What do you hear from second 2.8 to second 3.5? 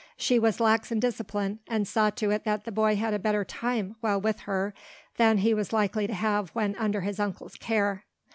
had a better